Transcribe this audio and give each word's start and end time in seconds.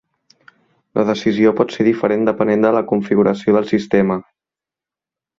La 0.99 1.03
decisió 1.09 1.51
pot 1.59 1.75
ser 1.75 1.85
diferent 1.87 2.25
depenent 2.29 2.65
de 2.67 2.71
la 2.79 2.81
configuració 2.93 3.55
del 3.59 3.69
sistema. 3.73 4.17